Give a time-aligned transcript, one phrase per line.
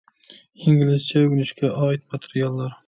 [0.69, 2.77] ئىنگلىزچە ئۆگىنىشكە ئائىت ماتېرىياللار